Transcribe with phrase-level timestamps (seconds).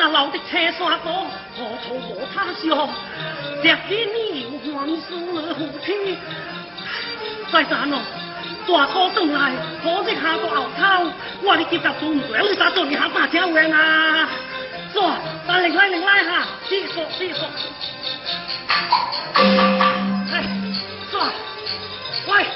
[0.00, 2.88] 那老的车刷多，何苦和他相？
[3.62, 4.16] 这天呢
[4.64, 5.54] 又还输了。
[7.52, 8.00] 再三了，
[8.66, 9.52] 大哥进来，
[9.84, 11.12] 可惜下到牛头，
[11.42, 14.26] 我的节奏做唔对，我做你下大招赢啊！
[14.94, 15.12] 左，
[15.46, 17.40] 大另拉，另力哈，必输，必输。
[20.32, 20.34] 哎，
[22.26, 22.46] 喂，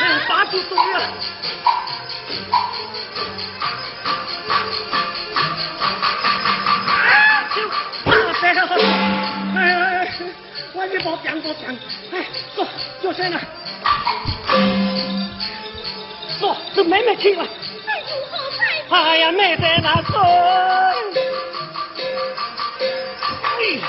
[0.00, 1.00] 哎，住手了。
[11.22, 11.74] 讲多讲，
[12.12, 12.24] 哎，
[12.54, 12.66] 坐，
[13.02, 13.38] 就在那。
[16.38, 17.44] 坐，这妹妹去了。
[17.44, 18.38] 哎，如何？
[18.96, 20.18] 哎呀，没在那走。
[23.58, 23.80] 哎。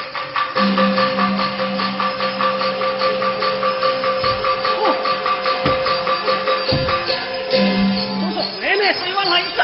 [8.36, 9.64] 走，妹妹谁往哪里走？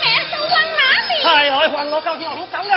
[0.00, 1.12] 妹妹往哪里？
[1.24, 2.70] 哎，我走诉老龙，咱们！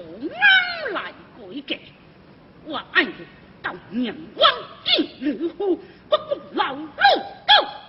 [0.00, 1.82] 我刚来改革
[2.64, 3.12] 我爱你
[3.62, 4.48] 到眼光
[4.84, 5.76] 尽人乎
[6.08, 6.94] 不顾老弱病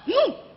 [0.06, 0.51] 残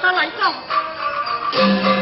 [0.00, 1.97] 他来到。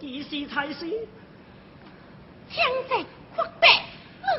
[0.00, 0.86] 几时才是。
[3.34, 3.82] 发白，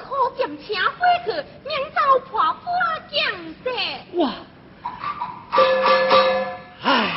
[0.06, 1.32] 何敢请回去？
[1.66, 2.56] 明朝破。
[4.16, 4.32] 哇！
[6.82, 7.12] 唉，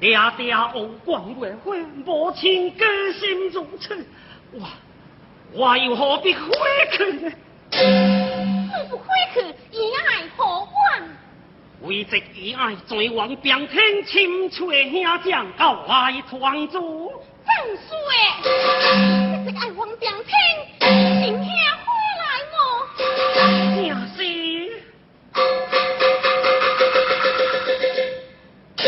[0.00, 4.06] 爹爹王冠月花，母亲甘心如此，
[4.58, 4.68] 哇
[5.52, 6.50] 我又何必回
[6.92, 7.32] 去呢？
[7.72, 9.04] 我不回
[9.34, 9.54] 去。
[11.82, 16.78] 为这以爱全王平天深仇的兄长，到来团聚正
[17.88, 17.90] 衰，
[18.42, 20.30] 这直爱王平天
[21.22, 21.86] 今兄回
[22.20, 22.22] 来
[22.52, 22.58] 哦，
[23.34, 23.38] 正
[24.14, 24.18] 衰，
[28.76, 28.84] 正。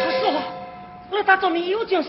[0.00, 0.24] 他说，
[1.10, 2.02] 那他怎么又正？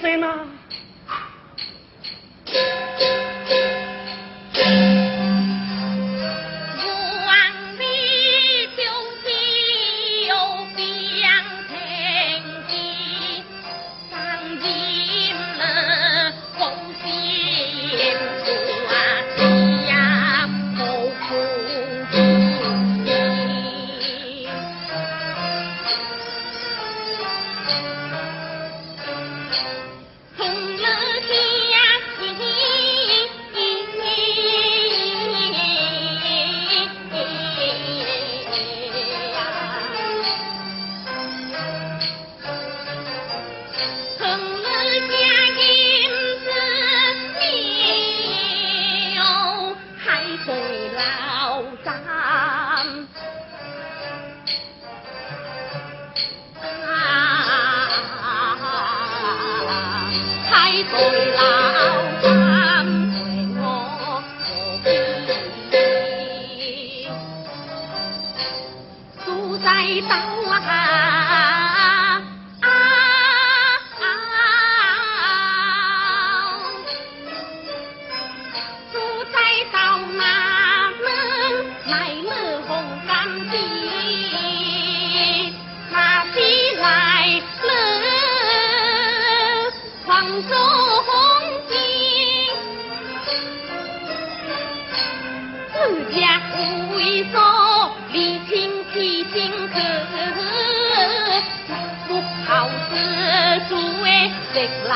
[104.56, 104.96] 直冷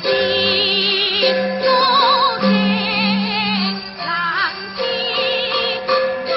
[0.00, 0.08] 箭，
[1.60, 1.68] 多
[2.40, 2.48] 情
[3.98, 4.08] 冷
[4.74, 4.80] 箭，
[6.24, 6.32] 多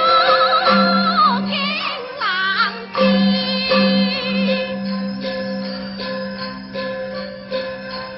[1.47, 1.49] 情
[2.19, 2.21] 冷
[2.97, 2.99] 箭。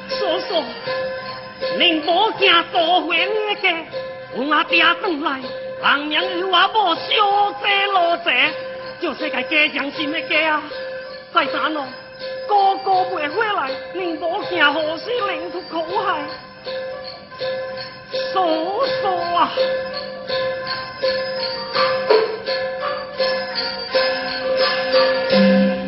[0.10, 0.50] 叔叔，
[1.78, 2.10] 您无
[2.40, 3.30] 惊多远
[3.62, 3.64] 嘅，
[4.34, 5.28] 我爹转来，
[5.84, 7.06] 人名有我无小
[7.62, 8.52] 姐老姐，
[9.00, 10.64] 就是个家长心的家啊，
[11.32, 11.86] 再啥咯？
[12.48, 16.24] 个个袂回来，宁保惊何时领出苦海。
[18.34, 18.40] 傻
[19.02, 19.52] 傻啊！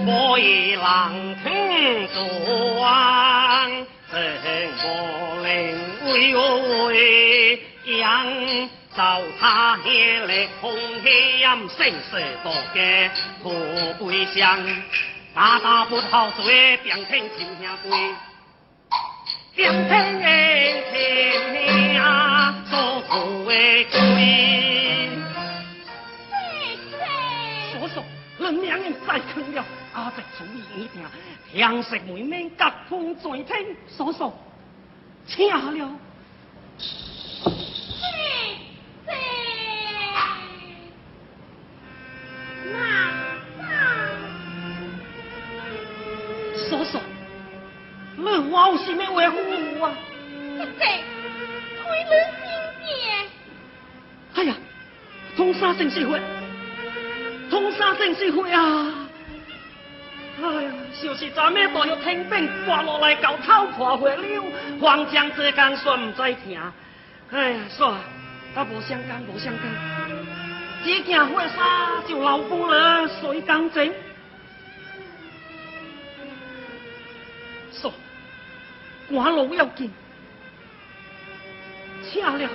[0.08, 0.10] 我
[0.40, 0.84] 以浪
[1.44, 1.46] 吞
[2.08, 2.14] 船，
[4.12, 4.86] 我
[5.44, 5.48] 令
[6.06, 6.40] 为何
[6.92, 9.02] 人就
[9.40, 9.42] 他
[9.78, 9.80] 害
[10.28, 10.32] 来？
[10.62, 10.64] 空
[11.04, 11.06] 气
[11.40, 12.12] 焰声势
[12.44, 12.80] 大，嘅
[13.44, 13.44] 徒
[14.08, 14.42] 悲伤。
[15.36, 17.90] 大大不陶醉，变成亲兄弟，
[19.54, 20.96] 变成亲
[21.94, 22.00] 兄
[22.70, 23.52] 做父的
[23.92, 25.10] 鬼。
[27.74, 28.02] 叔叔，
[28.38, 31.06] 老娘人再坑了，阿伯注意一点，
[31.52, 34.34] 天食未明，甲风在天，叔叔，
[35.28, 35.90] 请了。
[42.68, 43.35] Wow.
[46.70, 47.00] 叔叔，
[48.18, 49.36] 你我有什么话好
[49.80, 49.96] 话啊？
[50.58, 50.64] 这
[51.78, 52.12] 推你
[52.86, 52.90] 心。
[54.36, 54.56] 哎呀，
[55.38, 56.20] 通杀生死会，
[57.50, 59.08] 通杀生死会啊！
[60.42, 64.44] 哎呀，就是昨们大约天兵刮落来，搞头破血了，
[64.82, 66.74] 皇江这间算唔知行。
[67.32, 67.94] 哎呀，算，
[68.54, 69.64] 他无相干，无相干。
[70.86, 73.92] 这件婚纱就老夫了，谁敢争？
[79.10, 79.92] 我老要紧，
[82.12, 82.50] 吃了。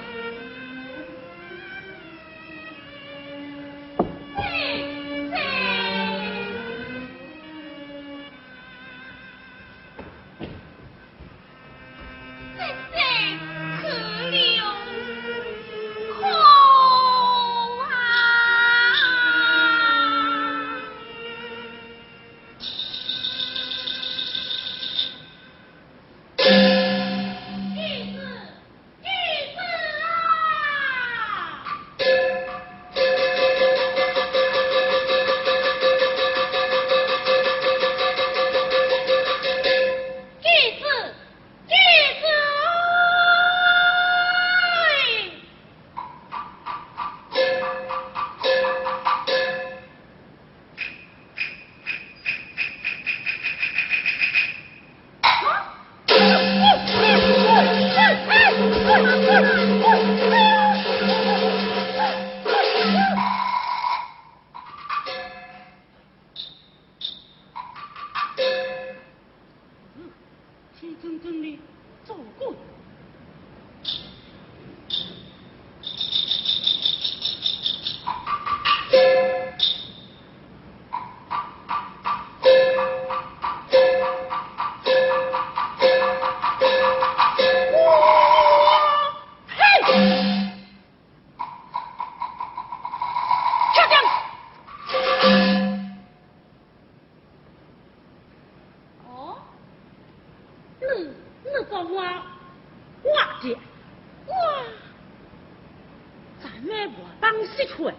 [106.98, 107.94] 我当失魂，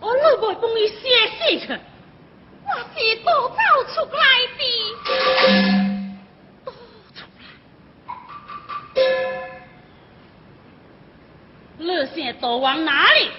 [0.00, 0.94] 我你却帮伊写
[1.38, 1.72] 诗去，
[2.64, 4.22] 我是多跑出来
[4.58, 4.60] 的，
[6.64, 6.72] 多
[7.14, 7.42] 出来，
[11.78, 13.30] 那些都往哪里？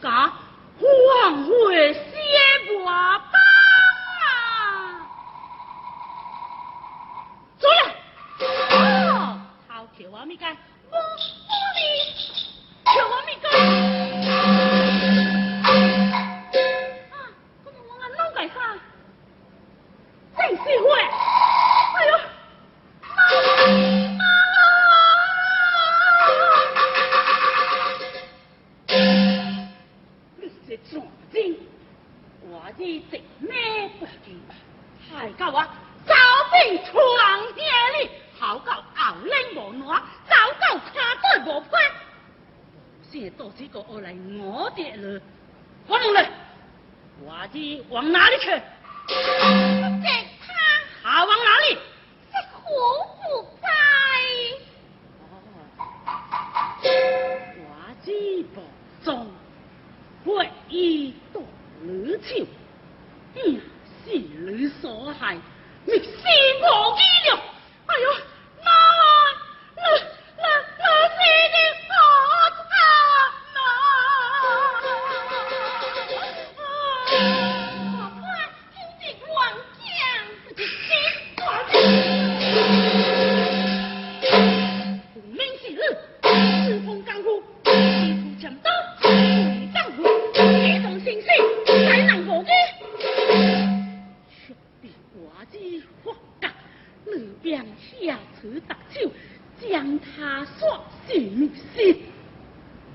[0.00, 0.30] Có
[97.42, 99.10] 便下此毒手，
[99.60, 100.66] 将他杀
[101.08, 102.04] 性命息。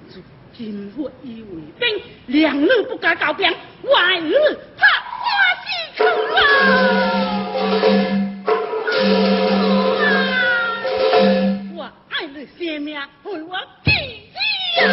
[0.10, 0.22] 如
[0.54, 3.52] 今我已为兵，两日不敢告兵，
[3.84, 4.34] 万日
[4.78, 5.26] 怕花
[5.64, 6.06] 西城
[6.36, 6.40] 啊！
[11.76, 14.38] 我爱日性命，为我弟弟
[14.82, 14.84] 呀！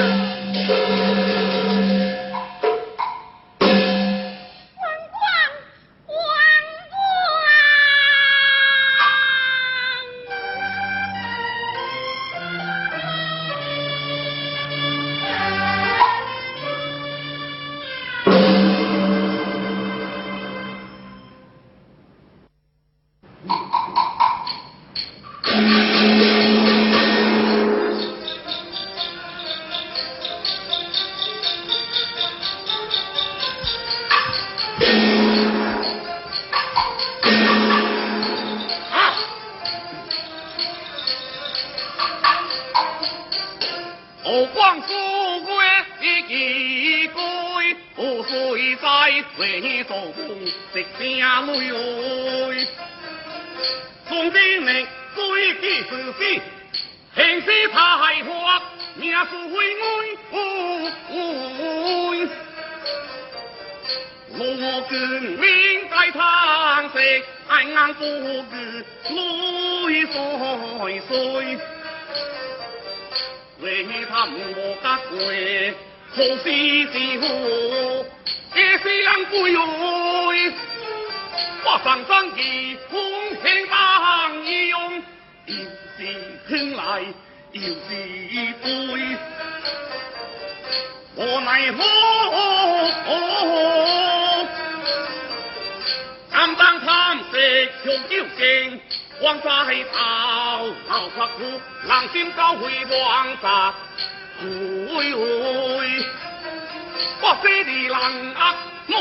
[107.42, 107.94] 这里人
[108.34, 108.54] 啊，
[108.88, 108.94] 我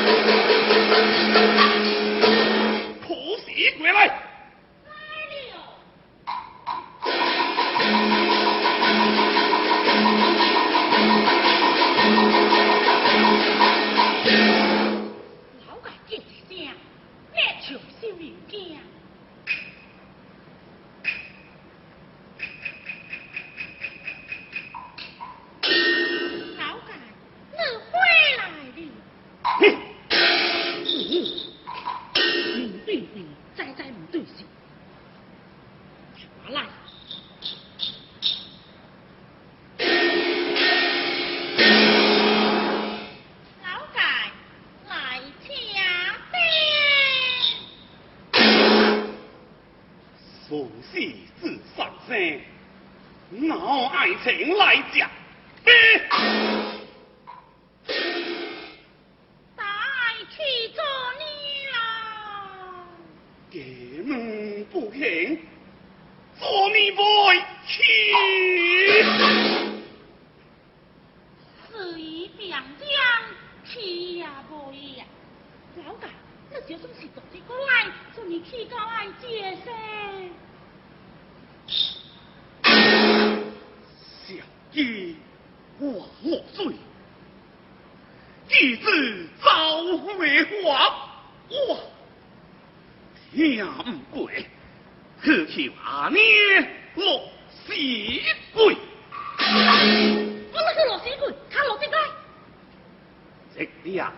[103.57, 104.13] 这两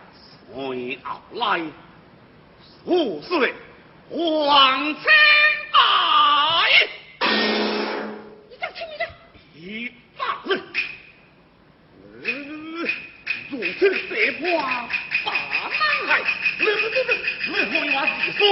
[0.53, 1.61] 岁后来，
[2.85, 3.55] 护士
[4.11, 5.05] 黄千
[5.72, 5.79] 百，
[8.51, 9.07] 你叫什么呀？
[9.55, 10.42] 一把
[12.20, 12.35] 人，
[13.51, 14.88] 如此这般
[15.24, 15.70] 把男
[16.07, 16.09] 孩，
[16.59, 16.98] 你你你
[17.46, 17.87] 你，你
[18.40, 18.42] 我，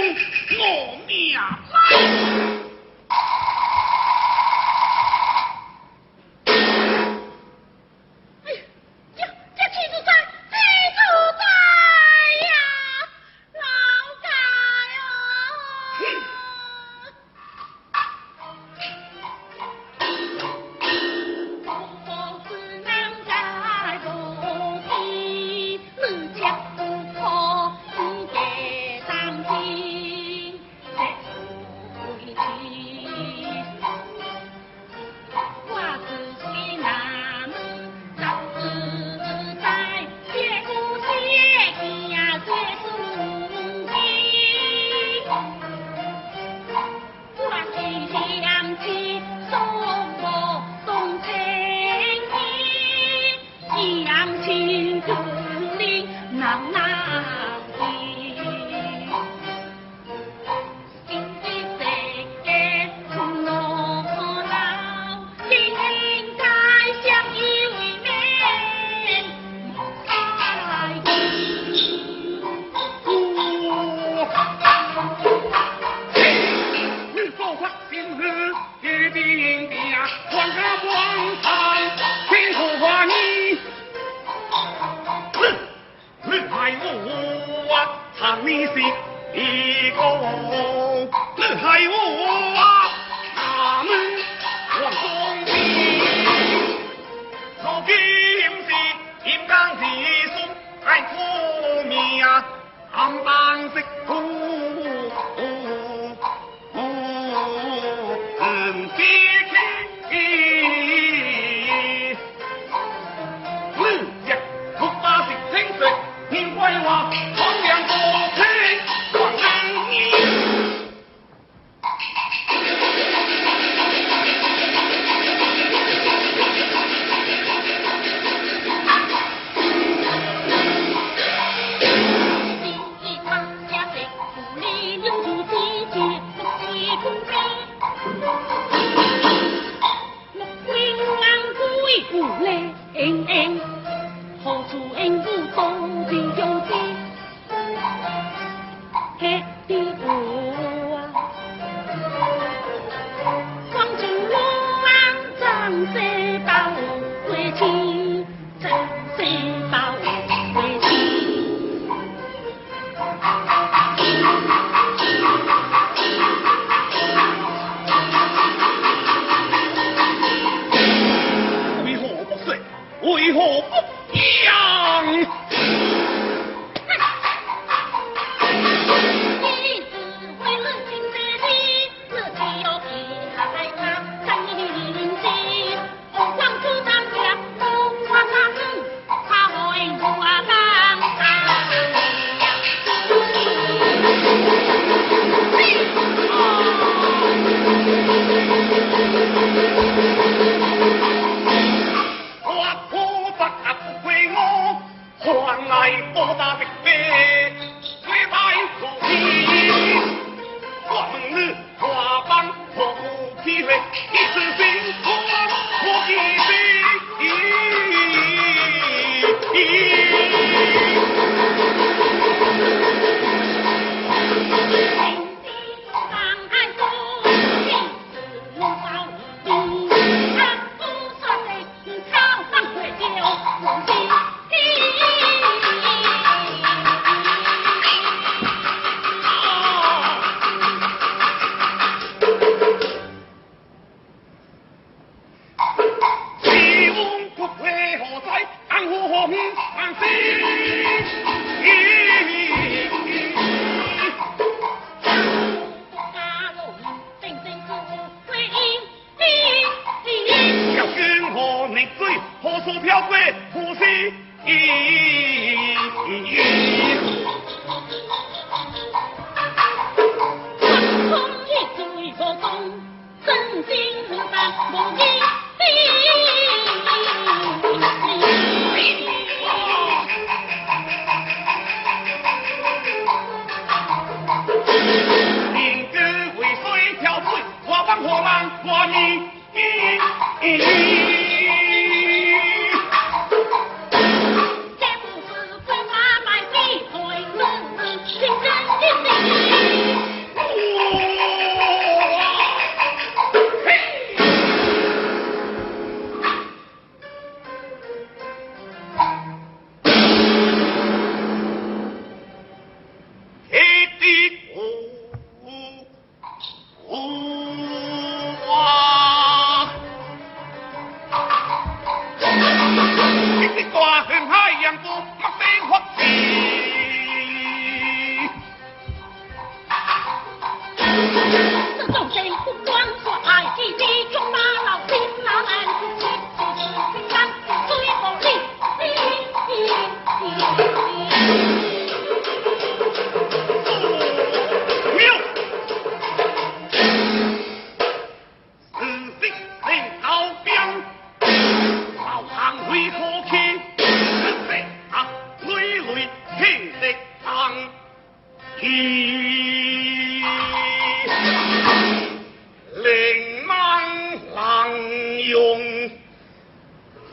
[0.58, 0.60] 我
[1.08, 2.55] 命来。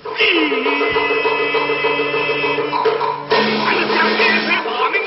[0.05, 0.09] 你，
[3.63, 4.97] 还是想捏碎我命？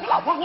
[0.00, 0.40] 你老婆婆。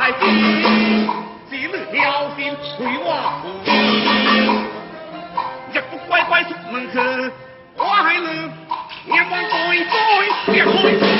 [0.00, 1.06] Hải binh,
[3.04, 3.08] 我，
[5.74, 6.98] 若不乖乖出门去，
[7.76, 8.48] 我还能
[10.46, 11.19] thủy hoàng.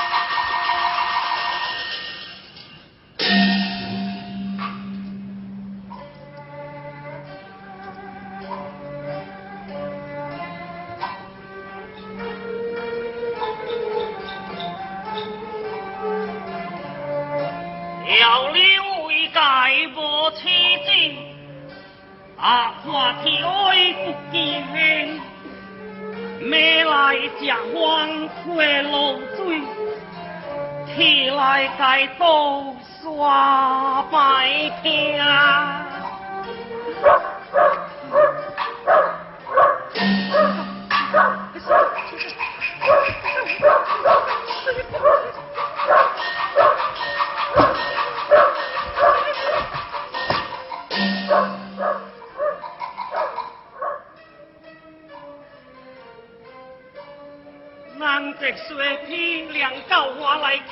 [23.23, 24.39] 天爱不见，
[26.39, 28.41] 没来家黄花
[28.89, 29.61] 露水，
[30.87, 34.89] 起来该多耍白听。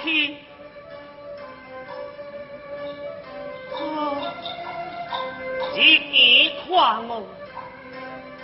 [0.09, 0.35] 去，
[3.75, 4.17] 哦，
[5.75, 7.11] 一见看我，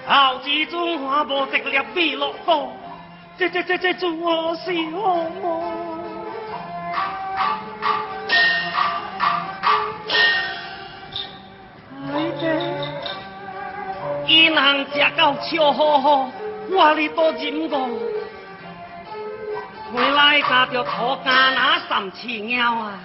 [0.07, 2.69] 后之中我无直粒米落河，
[3.37, 4.11] 这这这这做
[4.55, 5.63] 是何么？
[12.13, 12.43] 哎爹，
[14.27, 16.31] 伊人食到笑呵呵，
[16.69, 17.89] 我哩多忍过。
[19.93, 22.99] 回来家着土家那三次鸟啊！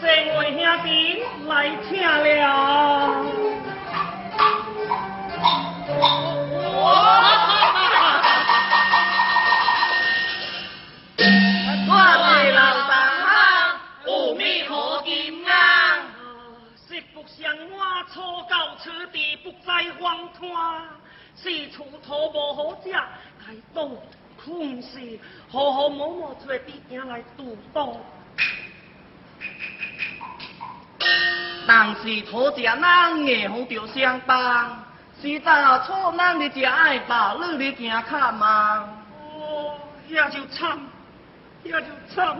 [0.00, 0.06] 这
[0.36, 3.24] 位兄弟来请了。
[11.88, 12.58] 我为老
[12.88, 12.92] 大
[14.06, 15.50] 有米可金啊！
[16.76, 17.78] 实不相我
[18.12, 18.20] 初
[18.50, 19.68] 到此地不再
[20.00, 20.42] 荒滩，
[21.34, 24.02] 四处土无好食，太多。
[24.46, 25.00] 困死，
[25.50, 27.96] 好好摸摸找弟兄来度道。
[31.66, 34.84] 但是土家人硬好着相帮，
[35.20, 38.88] 是大错人你只爱把你你行卡吗？
[39.36, 39.74] 哦，
[40.08, 40.78] 遐就惨，
[41.64, 42.36] 遐就惨。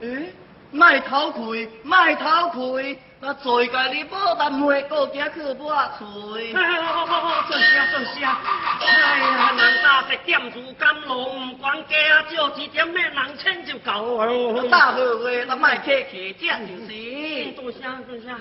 [0.00, 0.32] 诶，
[0.70, 2.96] 卖偷窥，卖偷窥。
[3.20, 6.54] 我做家你保单会过行去抹嘴。
[6.54, 8.22] 好好好，做声做声。
[8.22, 11.96] 哎呀，人打一点如甘露，不管加
[12.36, 14.68] 少一点咩，人请就够了。
[14.68, 17.52] 大好话，咱卖客气，这就是。
[17.52, 18.38] 做声做声。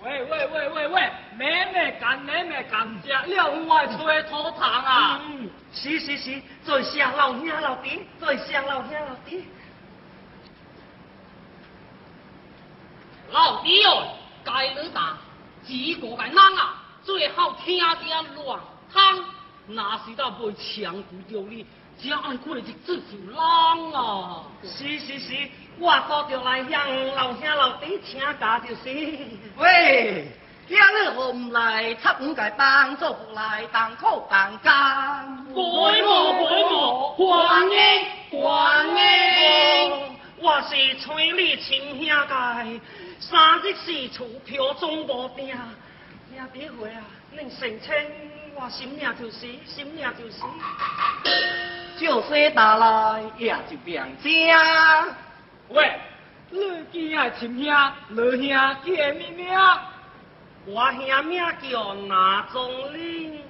[0.00, 5.20] 喂喂喂喂喂，妹妹干妹妹干食了，我吹土糖啊！
[5.24, 9.44] 嗯，是是是，做声老兄老弟，做声老兄老弟。
[13.30, 14.08] 老弟哦，
[14.42, 15.16] 该你打，
[15.64, 18.58] 几个个人啊，最好听点乱
[18.92, 19.24] 汤，
[19.66, 21.66] 那是到被强扶着你，
[22.00, 22.94] 只爱过日子就
[23.30, 23.36] 人
[23.92, 24.42] 啊。
[24.62, 25.48] 是是是，
[25.78, 28.84] 我多着来向老兄老弟请假就是。
[29.58, 30.32] 喂，
[30.66, 31.94] 今日何唔来？
[31.96, 35.44] 出五界帮做来当苦当甘。
[35.48, 36.00] 拜我拜
[36.72, 38.96] 我，欢迎欢迎。
[40.40, 42.80] 我是催你亲兄弟。
[43.20, 47.02] 三日四处飘总无定，兄弟会啊，
[47.36, 47.92] 恁成亲，
[48.54, 50.38] 我心命就是，心命就是。
[51.98, 55.04] 就说打来也就变家。
[55.70, 56.00] 喂，
[56.50, 56.60] 你
[56.92, 59.48] 今爱亲兄，你兄叫咩名？
[60.66, 63.42] 我兄名叫拿宗林。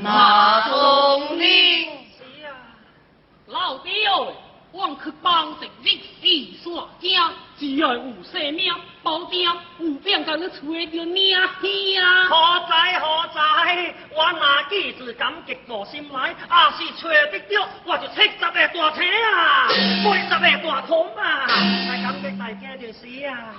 [0.00, 1.90] 拿宗林。
[2.16, 2.54] 是啊，
[3.48, 4.32] 老弟哦。
[4.76, 5.73] 我去帮食历史山家，只要
[7.76, 7.88] 有
[8.22, 8.72] 生命
[9.02, 9.32] 保证，
[9.78, 12.02] 有病甲你吹着命听。
[12.28, 19.02] 好在好在，我拿几子感激过心来，啊是吹得着，我就七十个大车
[19.34, 19.68] 啊，
[20.04, 21.46] 八十个大桶啊，
[21.88, 23.54] 来感激大家就是啊。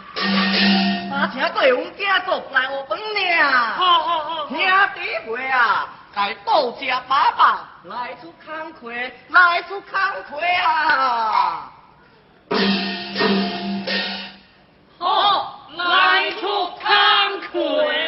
[1.12, 3.44] 把车对阮家做来我本呢。
[3.78, 5.88] 好好好，兄弟妹啊。
[6.16, 11.70] 该多谢爸爸来出慷慨，来出慷慨啊！
[17.56, 17.96] 慷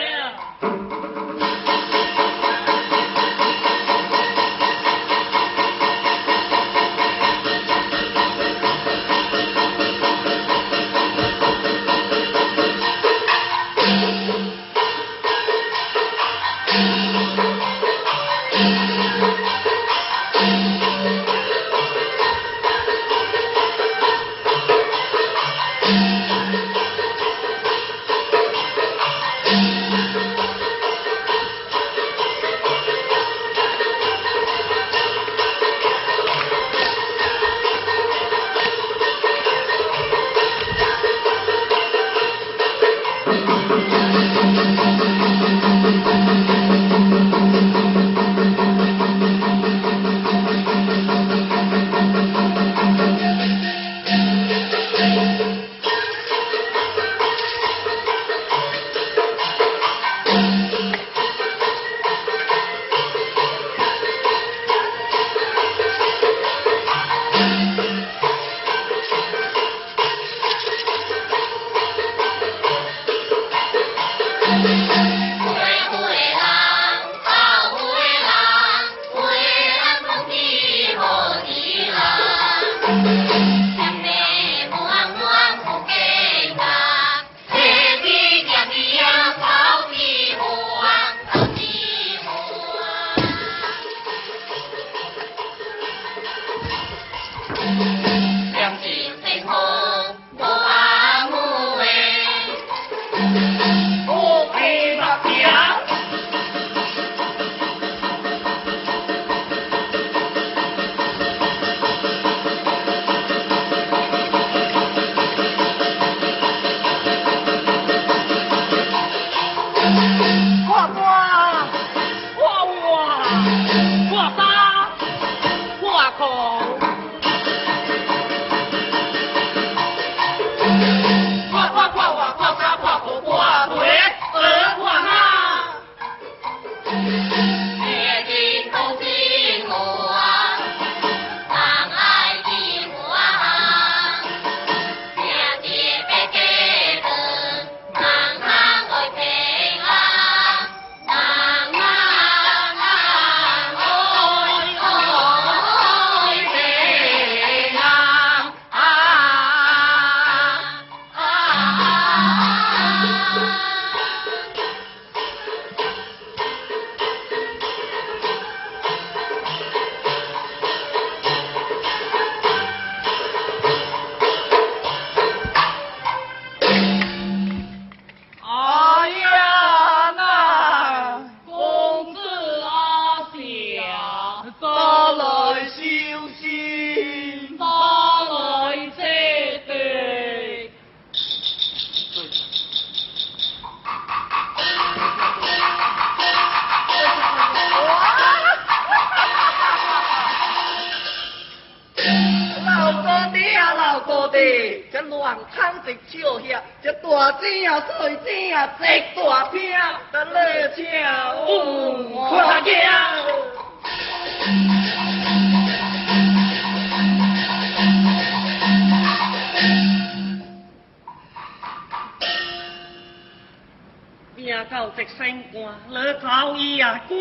[224.70, 227.18] 到直升官，你走伊啊惊！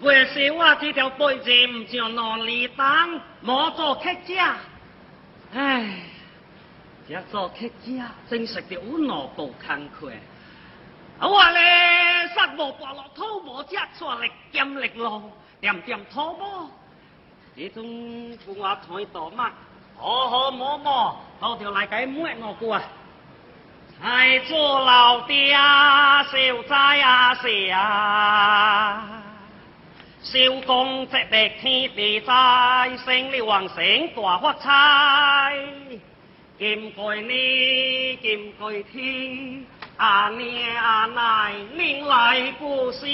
[0.00, 4.56] 为是我这条背子唔像南里当，莫做客家。
[5.52, 6.00] 唉，
[7.08, 10.10] 这做客家真实的有脑部坎坷。
[11.18, 15.22] 啊我咧杀无拔落土无只错力兼力浪，
[15.60, 16.70] 点点土毛。
[17.54, 17.84] 这种
[18.38, 19.50] 富我台大乜，
[19.98, 22.80] 好好摸摸，好条来解抹我过。
[24.02, 27.42] 爱做老爹，少仔啊少，
[30.22, 32.32] 少公直力天地在，
[33.04, 35.54] 胜利旺盛大发财。
[36.58, 39.66] 金贵你，金贵天，
[39.98, 40.48] 阿娘
[40.82, 43.04] 阿奶您来不是？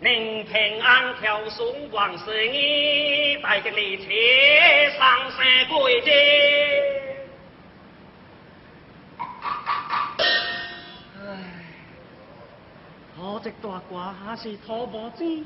[0.00, 4.04] 宁平安条顺万事意，带着你车
[4.98, 6.02] 上山归
[13.20, 15.44] 我这大官还是土无知，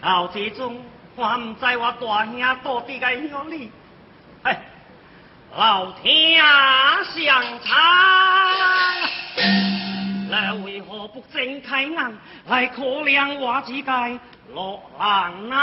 [0.00, 0.82] 到之中
[1.14, 3.70] 我唔知我大兄到底该向你，
[4.42, 4.58] 哎，
[5.54, 6.42] 老天
[7.14, 7.70] 相残，
[9.36, 14.20] 你为何不睁开眼来可怜我这个
[14.54, 15.56] 落难啊？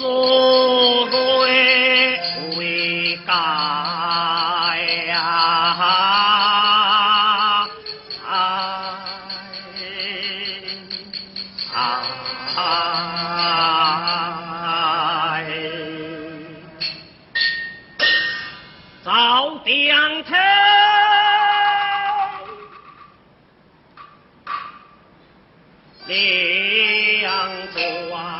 [0.00, 0.06] 苏
[1.10, 2.18] 瑞
[2.56, 4.74] 回家
[5.08, 5.20] 呀，
[27.20, 27.28] 两
[27.74, 28.39] 桌啊。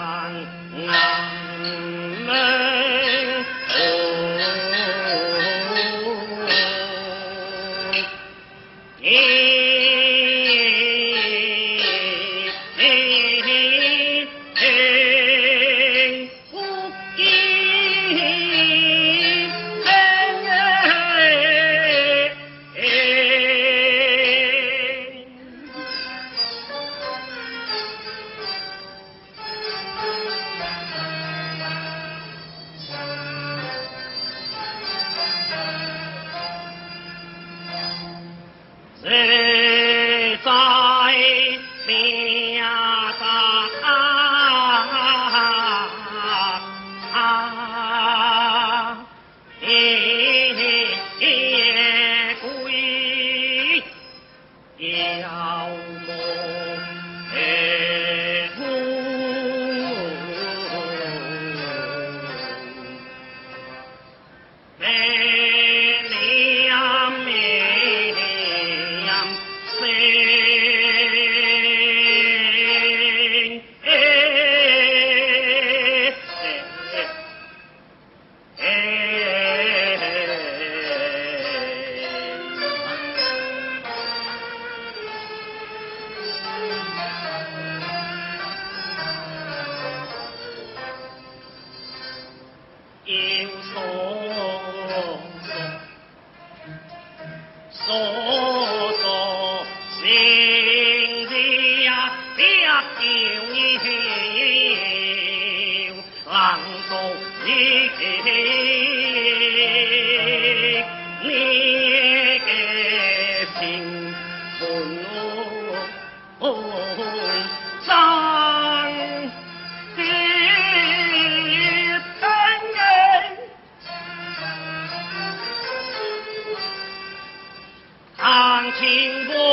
[128.72, 129.49] 听过。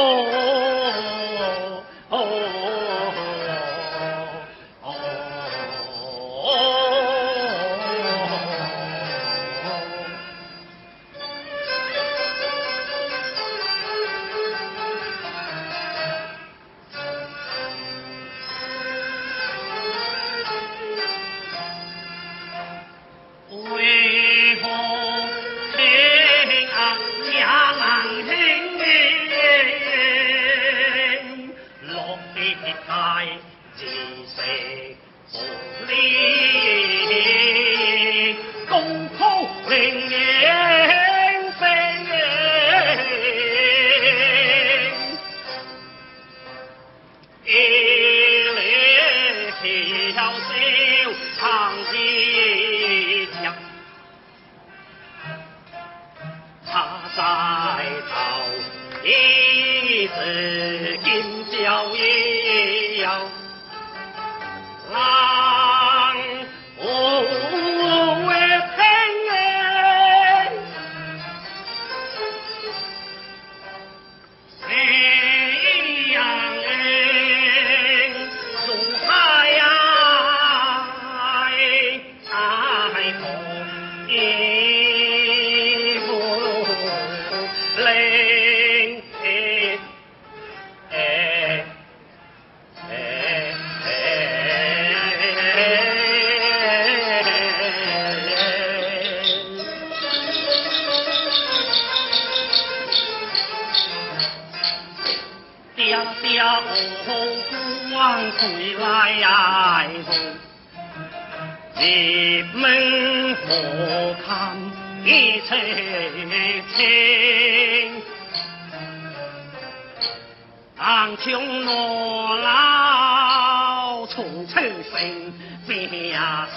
[124.18, 125.32] 风吹生
[125.68, 126.49] 边花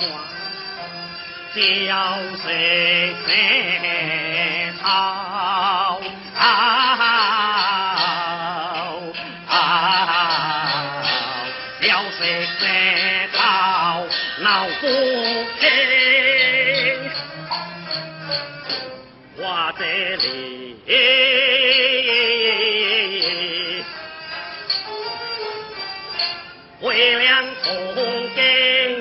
[1.54, 1.60] 叫
[2.42, 6.00] 谁谁好
[6.34, 6.42] 好
[6.96, 7.02] 好
[11.82, 14.06] 叫谁谁好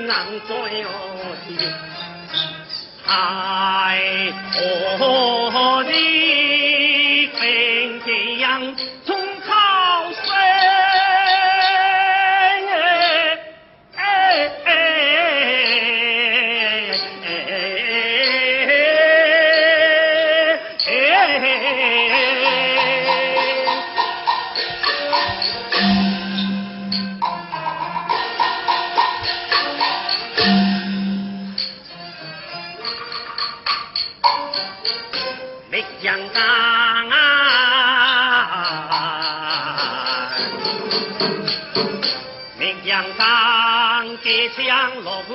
[0.10, 0.90] 难追哦
[1.46, 1.52] 的，
[3.06, 4.34] 爱，
[5.00, 6.49] 哦的。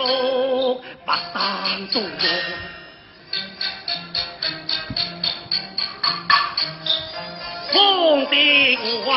[0.05, 2.03] 不当多านตุ
[7.75, 7.85] ห
[8.17, 9.11] งส์ดิ้งว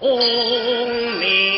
[0.00, 0.18] 功
[1.20, 1.49] 名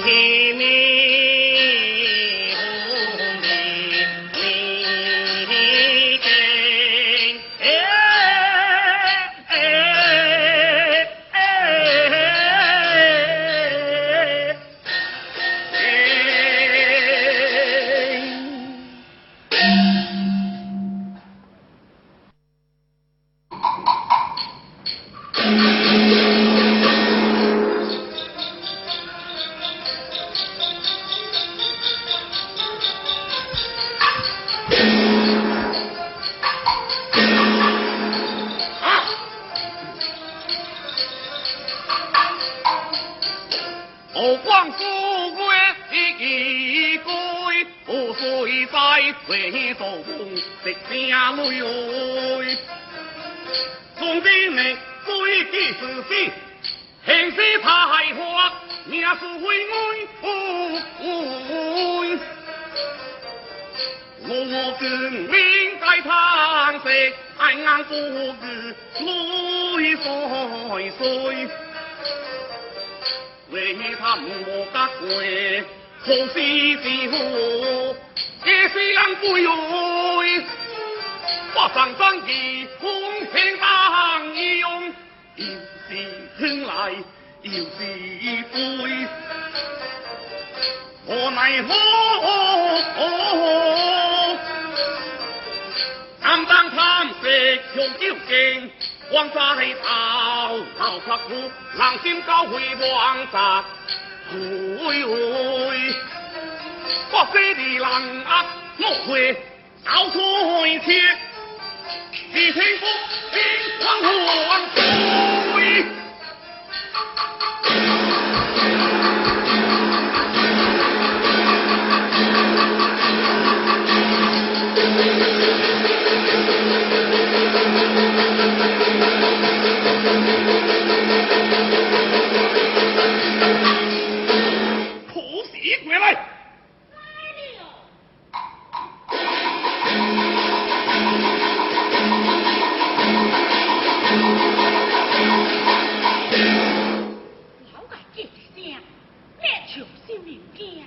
[150.33, 150.65] 车。
[150.65, 150.82] 惊。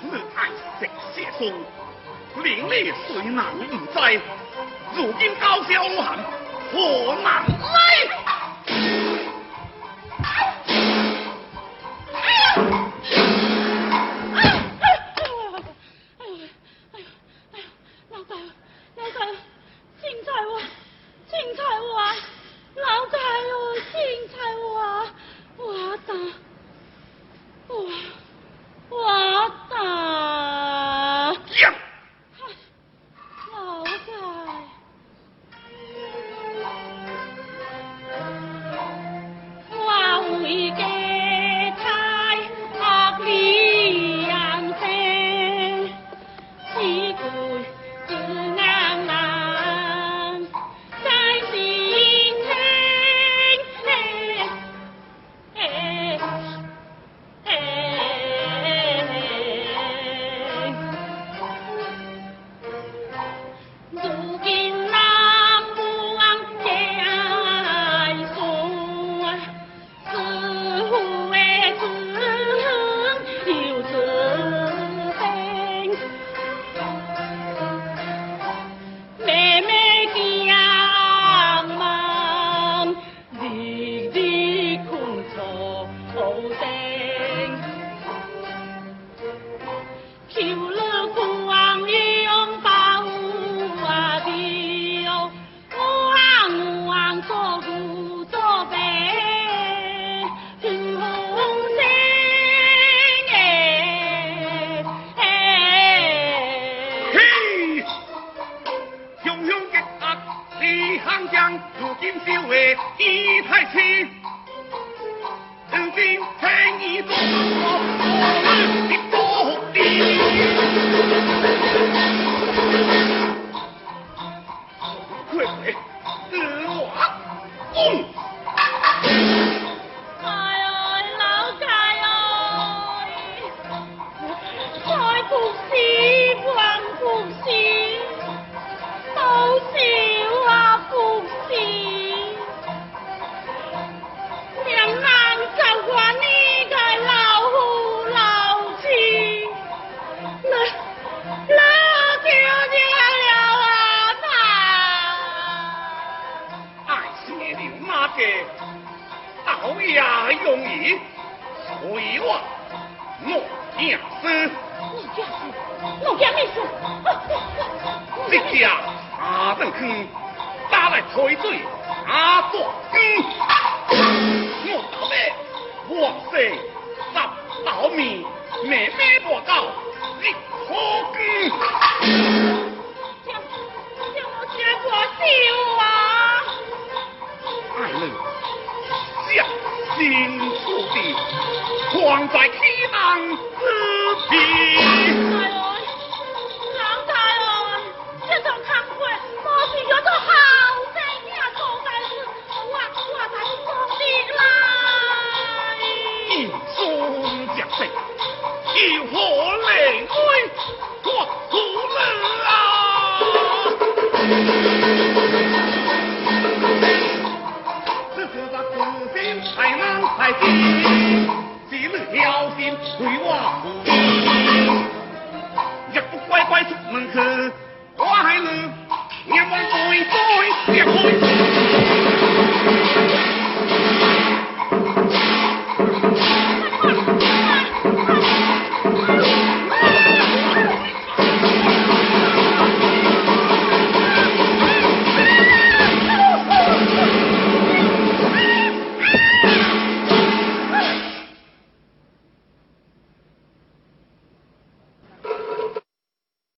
[0.00, 0.48] 自爱
[0.80, 1.52] 直雪松，
[2.42, 4.18] 名利谁能不栽？
[4.94, 6.18] 如今高烧老寒，
[6.72, 8.19] 何能赖？